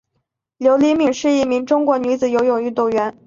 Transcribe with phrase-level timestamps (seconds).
[0.57, 3.15] 刘黎敏是一名中国女子游泳运动员。